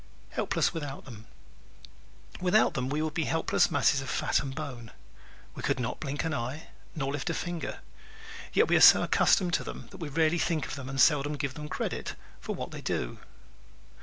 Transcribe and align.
Helpless 0.31 0.73
Without 0.73 1.05
Them¶ 1.05 1.27
Without 2.41 2.73
them 2.73 2.89
we 2.89 3.03
would 3.03 3.13
be 3.13 3.25
helpless 3.25 3.69
masses 3.69 4.01
of 4.01 4.09
fat 4.09 4.39
and 4.39 4.55
bone; 4.55 4.89
we 5.53 5.61
could 5.61 5.79
not 5.79 5.99
blink 5.99 6.23
an 6.23 6.33
eye 6.33 6.69
nor 6.95 7.11
lift 7.11 7.29
a 7.29 7.35
finger. 7.35 7.81
Yet 8.51 8.67
we 8.67 8.75
are 8.75 8.79
so 8.81 9.03
accustomed 9.03 9.53
to 9.53 9.63
them 9.63 9.89
that 9.91 9.97
we 9.99 10.09
rarely 10.09 10.39
think 10.39 10.65
of 10.65 10.73
them 10.73 10.89
and 10.89 10.99
seldom 10.99 11.33
give 11.33 11.53
them 11.53 11.69
credit 11.69 12.15
for 12.39 12.55
what 12.55 12.71
they 12.71 12.81
do. 12.81 13.19